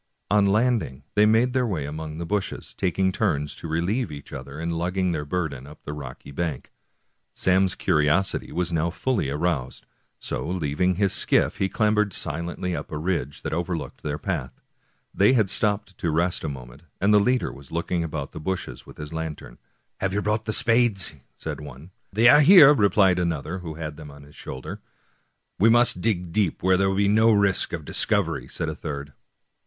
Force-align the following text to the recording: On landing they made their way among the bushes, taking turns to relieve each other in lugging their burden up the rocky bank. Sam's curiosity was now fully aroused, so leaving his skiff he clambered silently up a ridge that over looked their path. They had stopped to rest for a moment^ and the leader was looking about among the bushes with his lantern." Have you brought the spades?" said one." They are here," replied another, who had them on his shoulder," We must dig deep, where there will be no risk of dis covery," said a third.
On 0.31 0.47
landing 0.47 1.03
they 1.13 1.27
made 1.27 1.53
their 1.53 1.67
way 1.67 1.85
among 1.85 2.17
the 2.17 2.25
bushes, 2.25 2.73
taking 2.73 3.11
turns 3.11 3.55
to 3.57 3.67
relieve 3.67 4.11
each 4.11 4.33
other 4.33 4.59
in 4.59 4.71
lugging 4.71 5.11
their 5.11 5.25
burden 5.25 5.67
up 5.67 5.83
the 5.83 5.93
rocky 5.93 6.31
bank. 6.31 6.71
Sam's 7.35 7.75
curiosity 7.75 8.51
was 8.51 8.73
now 8.73 8.89
fully 8.89 9.29
aroused, 9.29 9.85
so 10.17 10.43
leaving 10.47 10.95
his 10.95 11.13
skiff 11.13 11.57
he 11.57 11.69
clambered 11.69 12.13
silently 12.13 12.75
up 12.75 12.91
a 12.91 12.97
ridge 12.97 13.43
that 13.43 13.53
over 13.53 13.77
looked 13.77 14.01
their 14.01 14.17
path. 14.17 14.59
They 15.13 15.33
had 15.33 15.51
stopped 15.51 15.95
to 15.99 16.09
rest 16.09 16.41
for 16.41 16.47
a 16.47 16.49
moment^ 16.49 16.81
and 16.99 17.13
the 17.13 17.19
leader 17.19 17.51
was 17.53 17.71
looking 17.71 18.03
about 18.03 18.17
among 18.17 18.29
the 18.31 18.39
bushes 18.39 18.87
with 18.87 18.97
his 18.97 19.13
lantern." 19.13 19.59
Have 20.01 20.13
you 20.13 20.23
brought 20.23 20.45
the 20.45 20.51
spades?" 20.53 21.13
said 21.37 21.61
one." 21.61 21.91
They 22.11 22.27
are 22.27 22.41
here," 22.41 22.73
replied 22.73 23.19
another, 23.19 23.59
who 23.59 23.75
had 23.75 23.97
them 23.97 24.09
on 24.09 24.23
his 24.23 24.33
shoulder," 24.33 24.81
We 25.59 25.69
must 25.69 26.01
dig 26.01 26.31
deep, 26.31 26.63
where 26.63 26.75
there 26.75 26.89
will 26.89 26.97
be 26.97 27.07
no 27.07 27.31
risk 27.31 27.71
of 27.71 27.85
dis 27.85 28.03
covery," 28.07 28.49
said 28.49 28.67
a 28.67 28.73
third. 28.75 29.13